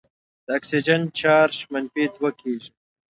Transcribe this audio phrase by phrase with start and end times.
[0.45, 2.69] د اکسیجن چارج منفي دوه کیږي.